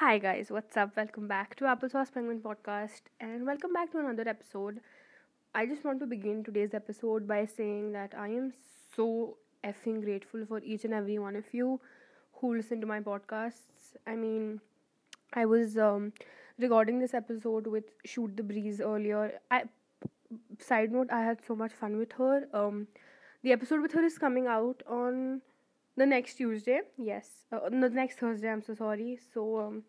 [0.00, 0.96] Hi guys, what's up?
[0.96, 4.80] Welcome back to Applesauce Penguin Podcast and welcome back to another episode.
[5.54, 8.54] I just want to begin today's episode by saying that I am
[8.96, 11.80] so effing grateful for each and every one of you
[12.36, 13.98] who listen to my podcasts.
[14.06, 14.62] I mean,
[15.34, 16.14] I was um,
[16.58, 19.38] recording this episode with Shoot the Breeze earlier.
[19.50, 19.64] I
[20.58, 22.48] side note, I had so much fun with her.
[22.54, 22.86] Um,
[23.42, 25.42] the episode with her is coming out on
[26.00, 26.80] the next Tuesday.
[26.96, 28.50] Yes, uh, the next Thursday.
[28.50, 29.18] I'm so sorry.
[29.34, 29.82] So um,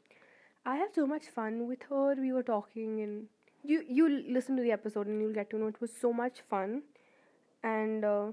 [0.65, 2.15] I had so much fun with her.
[2.15, 3.27] We were talking, and
[3.63, 6.41] you you listen to the episode and you'll get to know it was so much
[6.49, 6.83] fun,
[7.63, 8.27] and uh,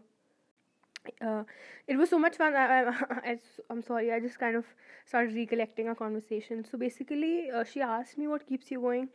[1.31, 1.45] uh,
[1.87, 2.57] it was so much fun.
[2.57, 2.83] I,
[3.31, 3.39] I,
[3.71, 4.13] I'm sorry.
[4.13, 4.67] I just kind of
[5.07, 6.65] started recollecting our conversation.
[6.71, 9.09] So basically, uh, she asked me what keeps you going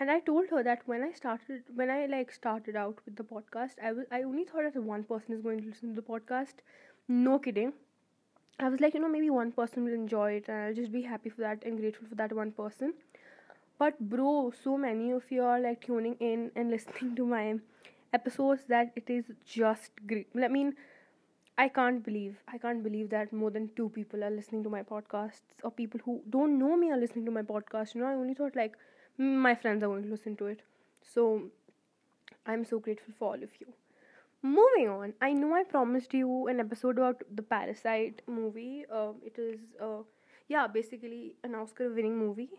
[0.00, 3.24] and i told her that when i started when i like started out with the
[3.30, 6.06] podcast i was i only thought that one person is going to listen to the
[6.10, 6.62] podcast
[7.08, 7.72] no kidding
[8.58, 11.02] i was like you know maybe one person will enjoy it and i'll just be
[11.02, 12.92] happy for that and grateful for that one person
[13.78, 17.54] but bro so many of you are like tuning in and listening to my
[18.12, 20.74] episodes that it is just great i mean
[21.62, 24.82] i can't believe i can't believe that more than two people are listening to my
[24.82, 28.14] podcasts or people who don't know me are listening to my podcast you know i
[28.14, 28.76] only thought like
[29.18, 30.60] my friends are going to listen to it.
[31.02, 31.50] So
[32.46, 33.66] I'm so grateful for all of you.
[34.42, 38.84] Moving on, I know I promised you an episode about the Parasite movie.
[38.92, 40.02] Uh, it is, uh,
[40.48, 42.50] yeah, basically an Oscar-winning movie.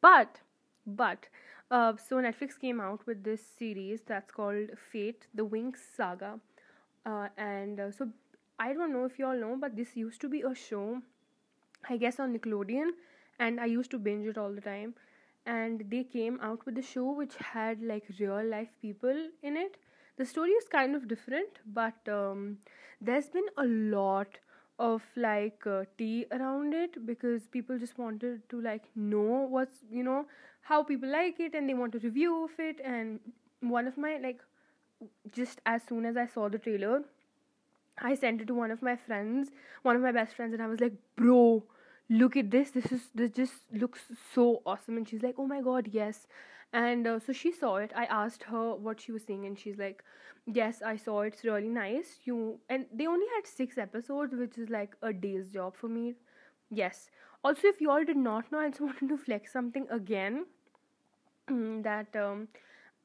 [0.00, 0.40] But,
[0.86, 1.28] but,
[1.70, 6.40] uh, so Netflix came out with this series that's called Fate: The Winx Saga,
[7.06, 8.08] uh, and uh, so
[8.58, 11.02] I don't know if you all know, but this used to be a show,
[11.88, 12.90] I guess on Nickelodeon,
[13.38, 14.94] and I used to binge it all the time.
[15.46, 19.76] And they came out with a show which had like real life people in it
[20.18, 22.58] the story is kind of different but um,
[23.00, 24.38] there's been a lot
[24.78, 30.02] of like uh, tea around it because people just wanted to like know what's you
[30.02, 30.26] know
[30.62, 32.80] how people like it and they want a review of it.
[32.84, 33.20] And
[33.60, 34.40] one of my like
[35.32, 37.02] just as soon as i saw the trailer
[37.98, 39.50] i sent it to one of my friends
[39.82, 41.62] one of my best friends and i was like bro
[42.10, 42.70] look at this.
[42.70, 44.00] This is this just looks
[44.34, 44.96] so awesome.
[44.96, 46.26] And she's like oh my god yes
[46.72, 47.92] and uh, so she saw it.
[47.96, 50.02] I asked her what she was seeing and she's like
[50.46, 51.34] yes i saw it.
[51.34, 52.18] it's really nice.
[52.24, 56.14] You and they only had six episodes which is like a day's job for me.
[56.70, 57.10] Yes.
[57.44, 60.46] Also if you all did not know i just wanted to flex something again.
[61.86, 62.48] That um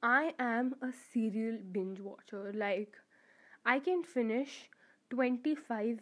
[0.04, 2.52] i am a serial binge watcher.
[2.54, 2.98] Like
[3.66, 4.70] i can finish
[5.10, 6.00] 25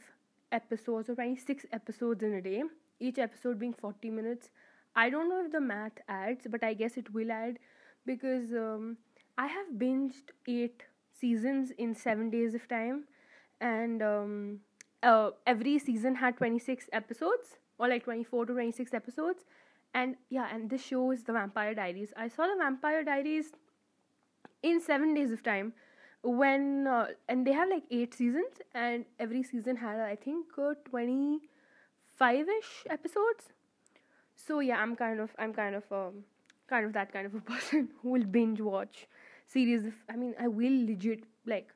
[0.52, 2.64] episodes or 26 episodes in a day
[3.00, 4.50] each episode being 40 minutes
[4.96, 7.58] i don't know if the math adds but i guess it will add
[8.06, 8.98] because um,
[9.38, 10.84] i have binged eight
[11.20, 13.04] seasons in seven days of time
[13.60, 14.60] and um,
[15.04, 19.46] uh, every season had 26 episodes or like 24 to 26 episodes.
[19.94, 22.14] And yeah and this show is the vampire diaries.
[22.16, 23.52] I saw the vampire diaries
[24.64, 25.74] in seven days of time
[26.24, 30.74] when uh, and they have like eight seasons and every season had i think uh,
[30.86, 31.40] 20
[32.20, 33.50] five-ish episodes
[34.48, 36.24] so yeah i'm kind of i'm kind of um
[36.70, 39.08] kind of that kind of a person who will binge watch
[39.48, 41.74] series i mean i will legit like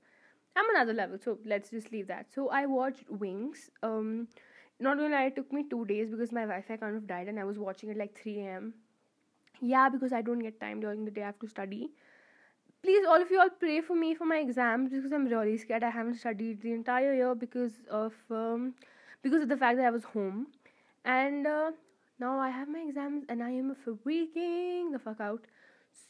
[0.56, 2.28] i'm another level so let's just leave that.
[2.34, 3.70] So i watched Winx.
[3.84, 4.28] Um
[4.80, 7.40] not gonna lie it took me two days because my wi-fi kind of died and
[7.40, 8.74] i was watching it like 3 a.m
[9.62, 11.90] yeah because i don't get time during the day i have to study.
[12.84, 15.84] Please all of you all pray for me for my exams because i'm really scared
[15.84, 18.74] i haven't studied the entire year because of um
[19.26, 20.47] because of the fact that I was home.
[21.03, 21.72] And uh,
[22.20, 25.46] now I have my exams and I am freaking the fuck out.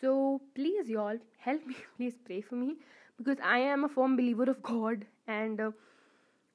[0.01, 1.75] So please, y'all, help me.
[1.97, 2.75] Please pray for me
[3.17, 5.05] because I am a firm believer of God.
[5.27, 5.71] And uh,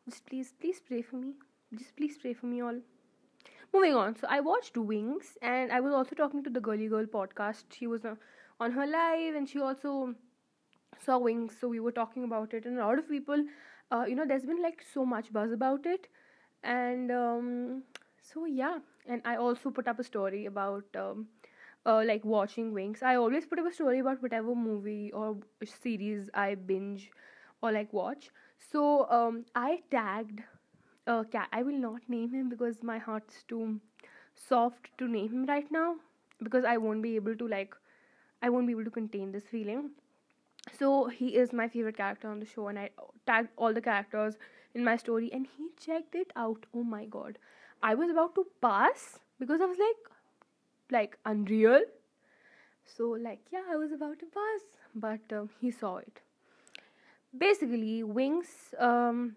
[0.09, 1.35] just please, please pray for me.
[1.75, 2.79] Just please pray for me, all.
[3.73, 4.17] Moving on.
[4.17, 7.65] So I watched Winx and I was also talking to the Girly Girl podcast.
[7.71, 8.17] She was uh,
[8.59, 10.15] on her live and she also
[11.05, 11.53] saw Winx.
[11.61, 12.67] So we were talking about it.
[12.67, 13.45] And a lot of people,
[13.93, 16.09] uh, you know, there's been like so much buzz about it
[16.63, 17.83] and um,
[18.23, 18.79] so yeah
[19.11, 21.27] and i also put up a story about um,
[21.87, 26.31] uh, like watching Winx i always put up a story about whatever movie or series
[26.35, 27.11] i binge
[27.63, 28.31] or like watch.
[28.73, 30.43] So um, i tagged
[31.07, 33.81] a cat i will not name him because my heart's too
[34.35, 35.97] soft to name him right now
[36.43, 37.75] because i won't be able to like
[38.43, 39.91] i won't be able to contain this feeling.
[40.79, 42.91] So he is my favorite character on the show and i
[43.27, 44.37] tagged all the characters
[44.75, 46.67] in my story and he checked it out.
[46.75, 47.39] Oh my god
[47.83, 50.11] i was about to pass because i was like
[50.91, 51.83] like unreal
[52.85, 56.21] so like yeah i was about to pass but um, he saw it
[57.37, 58.47] basically Winx
[58.79, 59.37] um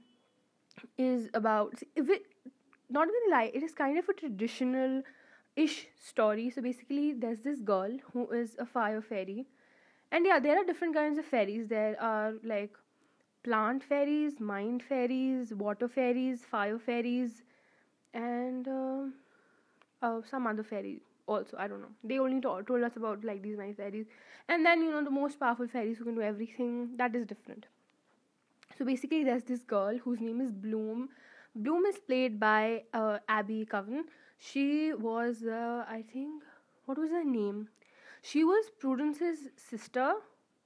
[0.98, 2.24] is about if it
[2.90, 5.02] not gonna lie it is kind of a traditional
[5.56, 6.50] ish story.
[6.50, 9.46] So basically, there's this girl who is a fire fairy,
[10.12, 11.68] and yeah, there are different kinds of fairies.
[11.68, 12.78] There are like
[13.44, 17.44] plant fairies, mind fairies, water fairies, fire fairies,
[18.14, 19.04] and uh,
[20.02, 21.58] uh, some other fairies also.
[21.58, 21.94] I don't know.
[22.04, 24.06] They only told, told us about like these nine fairies,
[24.50, 26.98] and then you know the most powerful fairies who can do everything.
[26.98, 27.66] That is different.
[28.78, 31.10] So basically, there's this girl whose name is Bloom.
[31.56, 34.06] Bloom is played by uh, Abby Cowen.
[34.40, 36.44] She was, uh, I think,
[36.86, 37.70] what was her name?
[38.22, 40.14] She was Prudence's sister.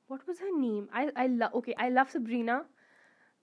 [0.07, 0.89] What was her name?
[0.93, 1.53] I I love.
[1.55, 2.63] Okay, I love Sabrina.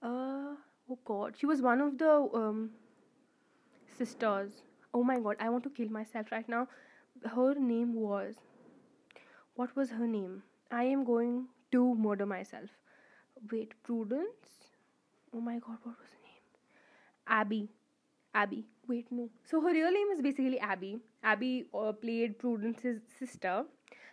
[0.02, 0.56] Uh,
[0.90, 2.12] oh God, she was one of the
[2.42, 2.70] um,
[3.96, 4.62] sisters.
[4.92, 6.68] Oh my God, I want to kill myself right now.
[7.24, 8.34] Her name was.
[9.54, 10.42] What was her name?
[10.70, 12.70] I am going to murder myself.
[13.50, 14.68] Wait, Prudence?
[15.34, 16.42] Oh my God, what was her name?
[17.26, 17.68] Abby.
[18.34, 18.64] Abby.
[18.88, 19.30] Wait, no.
[19.44, 20.98] So her real name is basically Abby.
[21.22, 23.64] Abby uh, played Prudence's sister,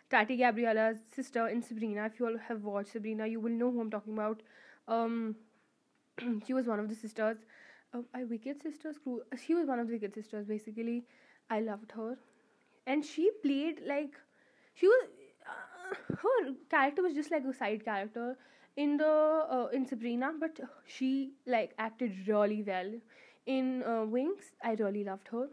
[0.10, 2.06] Tati Gabrielle's sister in Sabrina.
[2.06, 4.42] If you all have watched Sabrina, you will know who I'm talking about.
[4.88, 5.36] Um,
[6.48, 7.38] she was one of the sisters.
[8.14, 8.98] I Wicked Sisters.
[8.98, 9.22] crew.
[9.46, 10.46] She was one of the Wicked Sisters.
[10.46, 11.06] Basically,
[11.50, 12.18] I loved her,
[12.88, 14.16] and she played like
[14.74, 15.08] she was.
[15.54, 18.38] Uh, her character was just like a side character
[18.78, 19.12] in the
[19.58, 22.94] uh, in Sabrina, but she like acted really well
[23.46, 24.52] in uh, Winx.
[24.64, 25.48] I really loved her.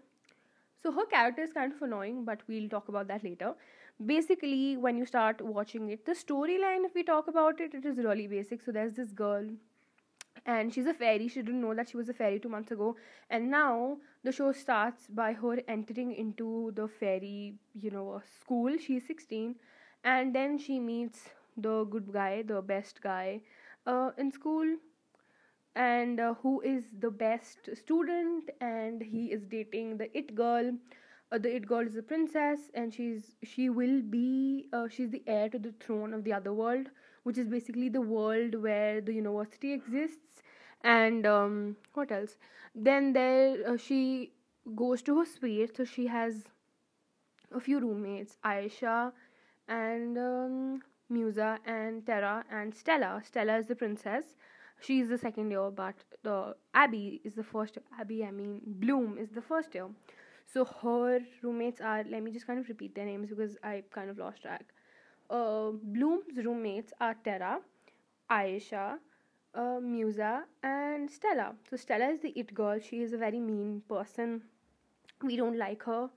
[0.82, 3.54] So her character is kind of annoying, but we'll talk about that later.
[4.06, 7.98] Basically, when you start watching it, the storyline, if we talk about it, it is
[7.98, 8.62] really basic.
[8.62, 9.44] So there's this girl,
[10.48, 11.28] and she's a fairy.
[11.28, 12.96] She didn't know that she was a fairy two months ago,
[13.30, 18.76] and now the show starts by her entering into the fairy, you know, school.
[18.86, 19.54] She's 16,
[20.04, 23.42] and then she meets the good guy, the best guy
[23.86, 24.76] uh, in school,
[25.74, 30.72] and uh, who is the best student, and he is dating the it girl.
[31.30, 35.22] Uh, the it girl is a princess, and she's she will be uh, she's the
[35.26, 36.88] heir to the throne of the other world,
[37.22, 40.42] which is basically the world where the university exists.
[40.82, 42.36] And um, what else?
[42.74, 44.32] Then there uh, she
[44.76, 46.44] goes to her suite, so she has
[47.54, 49.12] a few roommates, Aisha
[49.68, 53.22] and um, Musa and Terra and Stella.
[53.24, 54.24] Stella is the princess.
[54.80, 57.78] She is the second year, but the Abby is the first.
[57.98, 59.88] Abby, I mean Bloom is the first year.
[60.46, 62.04] So her roommates are.
[62.08, 64.72] Let me just kind of repeat their names because I kind of lost track.
[65.30, 67.60] Uh, Bloom's roommates are Terra,
[68.30, 68.98] Aisha,
[69.54, 71.54] uh, Musa, and Stella.
[71.70, 72.78] So Stella is the it girl.
[72.80, 74.42] She is a very mean person.
[75.22, 76.10] We don't like her.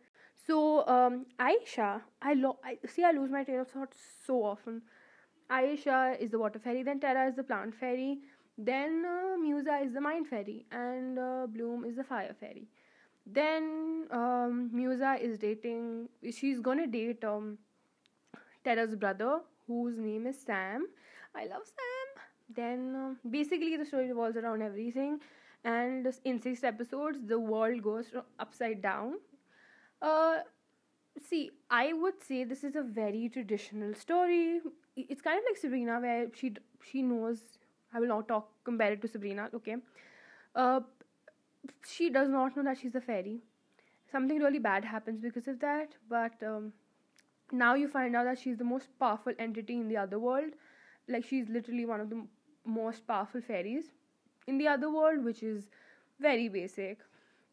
[0.48, 3.94] So um, Aisha, I, lo- I see I lose my train of thought
[4.26, 4.82] so often.
[5.50, 8.20] Aisha is the water fairy, then Terra is the plant fairy,
[8.58, 12.68] then uh, Musa is the mind fairy, and uh, Bloom is the fire fairy.
[13.26, 16.10] Then um, Musa is dating.
[16.32, 17.58] She's gonna date um,
[18.64, 20.88] Terra's brother, whose name is Sam.
[21.36, 22.24] I love Sam.
[22.54, 25.20] Then uh, basically the story revolves around everything,
[25.64, 28.08] and in six episodes the world goes
[28.40, 29.16] upside down
[30.02, 30.40] uh,
[31.30, 34.62] see, I would say this is a very traditional story.
[34.96, 36.54] It's kind of like Sabrina, where she
[36.92, 37.40] she knows.
[37.94, 39.50] I will not talk compare it to Sabrina.
[39.54, 39.78] Okay,
[40.56, 40.82] uh,
[41.88, 43.40] she does not know that she's a fairy.
[44.12, 45.96] Something really bad happens because of that.
[46.10, 46.74] But um,
[47.52, 50.52] now you find out that she's the most powerful entity in the other world.
[51.08, 52.26] Like she's literally one of the
[52.66, 53.86] most powerful fairies
[54.48, 55.70] in the other world, which is
[56.20, 57.00] very basic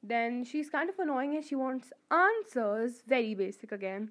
[0.03, 4.11] then she's kind of annoying and she wants answers, very basic again.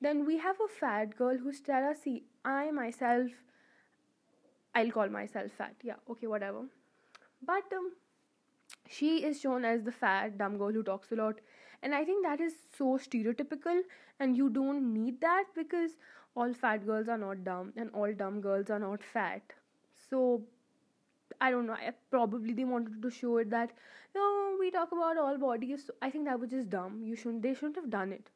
[0.00, 1.94] Then we have a fat girl who's Stella.
[1.94, 3.30] See, I myself,
[4.74, 5.74] I'll call myself fat.
[5.82, 6.62] Yeah, okay, whatever.
[7.42, 7.92] But um,
[8.88, 11.40] she is shown as the fat, dumb girl who talks a lot.
[11.82, 13.82] And I think that is so stereotypical,
[14.18, 15.92] and you don't need that because
[16.34, 19.42] all fat girls are not dumb, and all dumb girls are not fat.
[20.10, 20.42] So
[21.40, 21.74] I don't know.
[21.74, 23.70] I, probably they wanted to show it that
[24.14, 25.84] no, we talk about all bodies.
[25.86, 27.02] So I think that was just dumb.
[27.04, 27.42] You shouldn't.
[27.42, 28.30] They shouldn't have done it.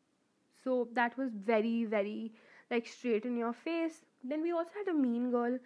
[0.62, 2.32] So that was very, very
[2.70, 4.02] like straight in your face.
[4.22, 5.58] Then we also had a mean girl.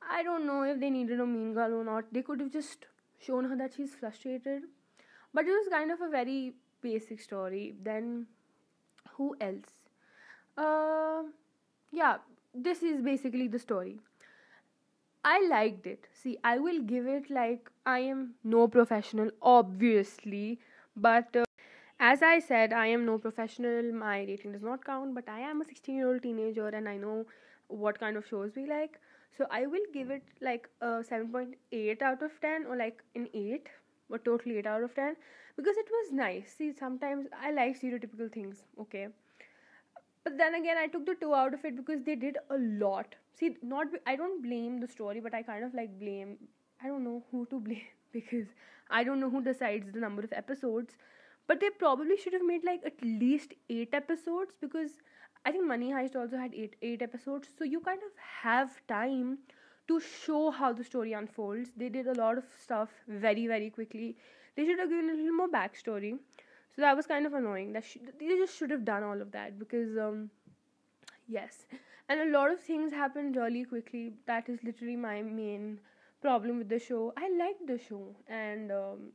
[0.00, 2.04] I don't know if they needed a mean girl or not.
[2.12, 2.86] They could have just
[3.18, 4.62] shown her that she's frustrated.
[5.34, 7.74] But it was kind of a very basic story.
[7.82, 8.26] Then
[9.16, 9.78] who else?
[10.56, 11.22] Uh,
[11.92, 12.18] yeah,
[12.54, 13.98] this is basically the story.
[15.24, 16.06] I liked it.
[16.12, 20.60] See, I will give it like I am no professional, obviously,
[20.96, 21.44] but uh,
[22.00, 23.92] as I said, I am no professional.
[23.92, 26.96] My rating does not count, but I am a 16 year old teenager and I
[26.96, 27.26] know
[27.66, 29.00] what kind of shows we like.
[29.36, 33.68] So I will give it like a 7.8 out of 10 or like an 8.
[34.12, 35.16] A totally 8 out of 10
[35.56, 36.54] because it was nice.
[36.56, 39.08] See, sometimes I like stereotypical things, okay?
[40.24, 43.14] But then again, I took the 2 out of it because they did a lot.
[43.38, 46.36] See, not I don't blame the story, but I kind of like blame
[46.82, 48.46] I don't know who to blame because
[48.90, 50.96] I don't know who decides the number of episodes.
[51.46, 54.90] But they probably should have made like at least 8 episodes because
[55.46, 57.48] I think Money Heist also had 8 8 episodes.
[57.58, 58.12] So you kind of
[58.42, 59.38] have time
[59.88, 61.70] to show how the story unfolds.
[61.76, 64.16] They did a lot of stuff very, very quickly.
[64.56, 66.18] They should have given a little more backstory.
[66.76, 67.72] So that was kind of annoying.
[67.72, 70.30] That sh- they just should have done all of that because, um,
[71.28, 71.66] yes,
[72.08, 74.14] and a lot of things happened really quickly.
[74.26, 75.80] That is literally my main
[76.20, 77.12] problem with the show.
[77.16, 79.12] I liked the show, and um,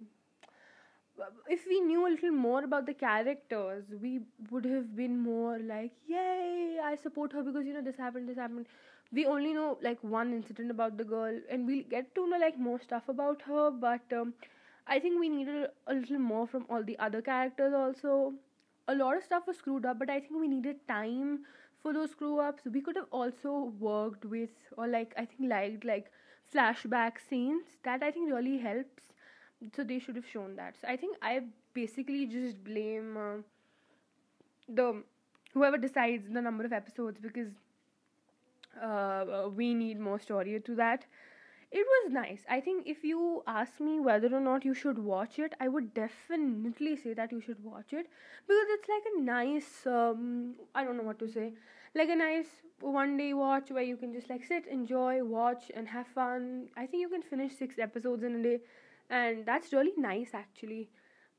[1.49, 5.91] if we knew a little more about the characters, we would have been more like,
[6.07, 6.79] "Yay!
[6.83, 8.67] I support her because you know this happened, this happened."
[9.11, 12.57] We only know like one incident about the girl and we'll get to know like
[12.57, 14.33] more stuff about her but um,
[14.87, 18.33] i think we needed a little more from all the other characters also.
[18.87, 21.39] A lot of stuff was screwed up but i think we needed time
[21.81, 25.85] for those screw ups we could have also worked with or like i think liked
[25.85, 26.11] like
[26.53, 27.65] flashback scenes.
[27.83, 29.03] That i think really helps.
[29.75, 30.75] So they should have shown that.
[30.81, 31.41] So i think i
[31.73, 33.37] basically just blame uh,
[34.67, 35.03] the
[35.53, 37.49] whoever decides the number of episodes because
[38.81, 41.05] uh, we need more story to that.
[41.71, 42.45] It was nice.
[42.49, 45.93] I think if you ask me whether or not you should watch it i would
[45.95, 48.07] definitely say that you should watch it
[48.47, 51.51] because it's like a nice um, i don't know what to say
[51.95, 52.47] like a nice
[52.79, 56.67] one day watch where you can just like sit enjoy watch and have fun.
[56.75, 58.59] I think you can finish six episodes in a day
[59.09, 60.89] and that's really nice actually.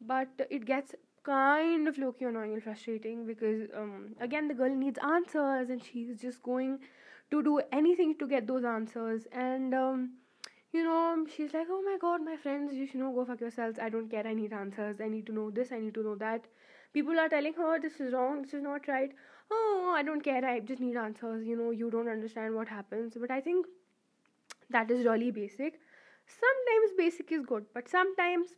[0.01, 4.99] But it gets kind of low-key annoying and frustrating because um, again the girl needs
[5.03, 6.79] answers and she's just going
[7.31, 9.27] to do anything to get those answers.
[9.33, 10.11] And um,
[10.73, 13.79] you know she's like oh my god my friends you should know go fuck yourselves.
[13.79, 14.27] I don't care.
[14.27, 15.01] I need answers.
[15.01, 15.73] I need to know this.
[15.73, 16.47] I need to know that.
[16.93, 18.43] People are telling her this is wrong.
[18.43, 19.11] This is not right.
[19.51, 20.45] Oh i don't care.
[20.45, 21.47] I just need answers.
[21.47, 23.17] You know you don't understand what happens.
[23.21, 23.67] But i think
[24.71, 25.81] that is really basic.
[26.27, 28.57] Sometimes basic is good but sometimes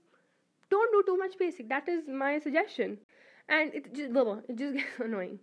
[0.70, 1.68] don't do too much basic.
[1.68, 2.98] That is my suggestion.
[3.48, 4.16] And it just
[4.48, 5.38] it just gets annoying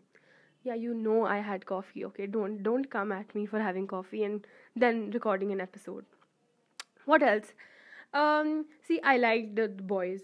[0.63, 2.25] yeah you know i had coffee okay?
[2.25, 6.05] Don't don't come at me for having coffee and then recording an episode.
[7.05, 7.53] What else?
[8.13, 10.21] Um see i liked the boys.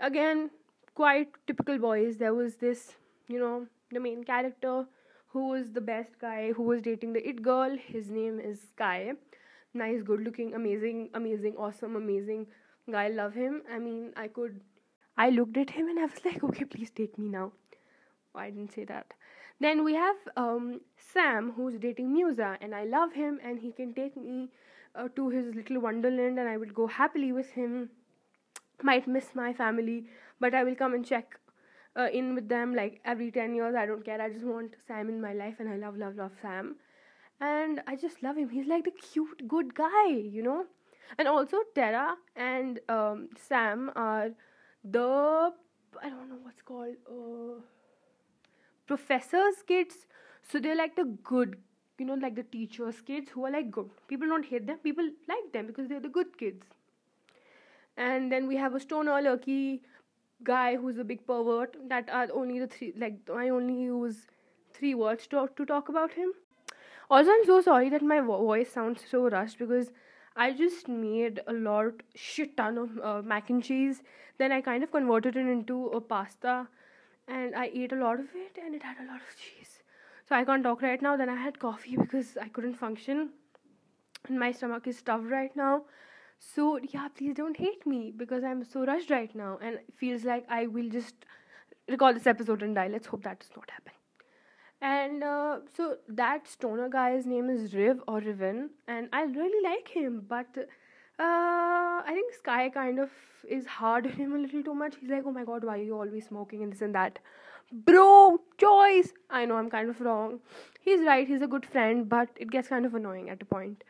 [0.00, 0.50] Again
[0.94, 2.16] quite typical boys.
[2.16, 2.92] There was this
[3.28, 4.86] you know the main character
[5.28, 7.76] who was the best guy who was dating the it girl.
[7.76, 9.12] His name is sky.
[9.74, 12.46] Nice good looking amazing amazing awesome amazing
[12.90, 13.08] guy.
[13.08, 13.62] Love him.
[13.70, 14.60] I mean i could
[15.16, 17.52] i looked at him and i was like okay please take me now.
[18.34, 19.14] I didn't say that
[19.60, 20.80] then we have um,
[21.12, 24.50] Sam, who's dating Musa, and I love him, and he can take me
[24.94, 27.90] uh, to his little wonderland, and I will go happily with him.
[28.82, 30.06] Might miss my family,
[30.38, 31.38] but I will come and check
[31.98, 33.74] uh, in with them like every 10 years.
[33.74, 34.20] I don't care.
[34.20, 36.76] I just want Sam in my life, and I love, love, love Sam.
[37.40, 38.50] And I just love him.
[38.50, 40.66] He's like the cute, good guy, you know?
[41.18, 44.30] And also, Terra and um, Sam are
[44.84, 45.52] the.
[46.02, 46.96] I don't know what's called.
[47.08, 47.62] Uh,
[48.86, 50.06] professors' kids.
[50.42, 51.56] So they're like the good,
[51.98, 53.90] you know, like the teachers' kids who are like good.
[54.08, 56.64] People don't hate them, people like them because they're the good kids.
[57.96, 59.82] And then we have a stoner lurky
[60.44, 61.76] guy who's a big pervert.
[61.88, 64.26] That are only the three, like, I only use
[64.74, 66.32] three words to, to talk about him.
[67.10, 69.92] Also, I'm so sorry that my voice sounds so rushed because
[70.36, 74.02] I just made a lot, shit ton of uh, mac and cheese.
[74.38, 76.68] Then I kind of converted it into a pasta
[77.28, 79.82] and I ate a lot of it and it had a lot of cheese.
[80.28, 81.16] So I can't talk right now.
[81.16, 83.30] Then I had coffee because I couldn't function.
[84.28, 85.82] And my stomach is stuffed right now.
[86.38, 90.44] So yeah, please don't hate me because I'm so rushed right now and feels like
[90.48, 91.14] I will just
[91.88, 92.88] record this episode and die.
[92.88, 93.92] Let's hope that does not happen.
[94.80, 99.88] And uh, so that stoner guy's name is Riv or Riven, and I really like
[99.88, 100.46] him, but
[101.18, 103.10] uh, I think Sky kind of
[103.48, 104.96] is hard on him a little too much.
[105.00, 107.18] He's like, oh my god, why are you always smoking and this and that?
[107.72, 109.12] Bro, choice!
[109.30, 110.40] I know I'm kind of wrong.
[110.80, 113.82] He's right, he's a good friend, but it gets kind of annoying at a point.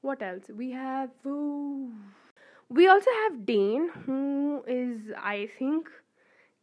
[0.00, 0.44] What else?
[0.48, 1.10] We have.
[1.26, 1.92] Ooh.
[2.68, 5.88] We also have Dane, who is, I think,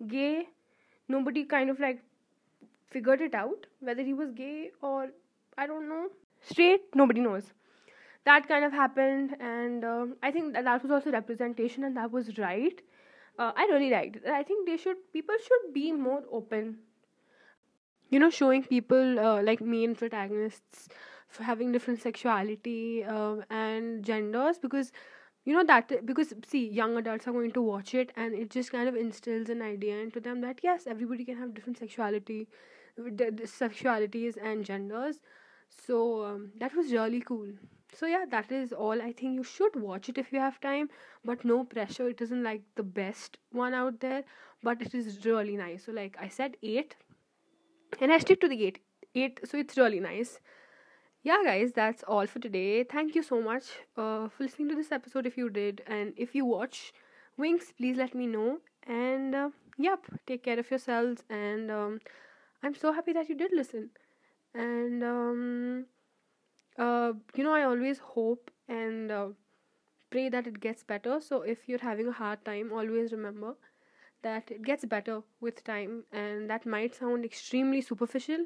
[0.07, 0.49] gay.
[1.07, 1.99] Nobody kind of like
[2.89, 5.09] figured it out whether he was gay or
[5.57, 6.07] I don't know.
[6.41, 7.53] Straight, nobody knows
[8.25, 12.11] that kind of happened and um, i think that, that was also representation and that
[12.11, 12.81] was right.
[13.37, 14.25] Uh, i really liked it.
[14.25, 16.79] I think they should people should be more open.
[18.09, 20.89] You know showing people uh, like main protagonists
[21.27, 24.91] for having different sexuality uh, and genders because
[25.45, 28.71] you know that because see young adults are going to watch it and it just
[28.71, 32.47] kind of instills an idea into them that yes everybody can have different sexuality
[32.99, 35.21] sexualities and genders.
[35.69, 37.51] So um, that was really cool
[37.93, 39.01] so yeah that is all.
[39.01, 40.89] I think you should watch it if you have time
[41.23, 42.09] but no pressure.
[42.09, 44.23] It isn't like the best one out there
[44.63, 45.85] but it is really nice.
[45.85, 46.95] So like i said 8
[48.01, 48.79] and i stick to the 8
[49.15, 50.39] 8 so it's really nice.
[51.23, 52.83] Yeah guys that's all for today.
[52.83, 53.63] Thank you so much
[53.97, 56.93] uh, for listening to this episode if you did and if you watch
[57.39, 58.59] Winx please let me know.
[58.87, 61.99] And uh, yep take care of yourselves and um,
[62.61, 63.89] i'm so happy that you did listen.
[64.53, 65.85] And um,
[66.79, 69.27] uh, you know i always hope and uh,
[70.11, 71.21] pray that it gets better.
[71.21, 73.55] So if you're having a hard time always remember
[74.23, 78.45] that it gets better with time and that might sound extremely superficial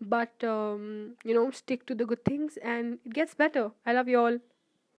[0.00, 3.70] but um, you know stick to the good things and it gets better.
[3.86, 4.38] I love you all